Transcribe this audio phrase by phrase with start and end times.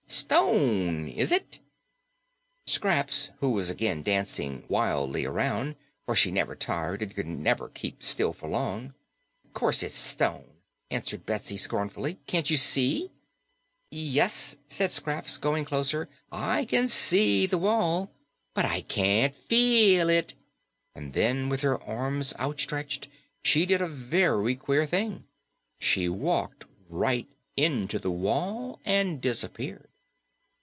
[0.11, 1.59] "Stone, is it?"
[2.67, 8.03] Scraps, who was again dancing wildly around, for she never tired and could never keep
[8.03, 8.93] still for long.
[9.53, 10.51] "Course it's stone,"
[10.89, 12.19] answered Betsy scornfully.
[12.27, 13.11] "Can't you see?"
[13.89, 16.09] "Yes," said Scraps, going closer.
[16.29, 18.11] "I can SEE the wall,
[18.53, 20.35] but I can't FEEL it."
[20.93, 23.07] And then, with her arms outstretched,
[23.45, 25.25] she did a very queer thing.
[25.79, 29.87] She walked right into the wall and disappeared.